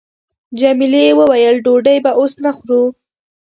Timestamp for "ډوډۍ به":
1.65-2.11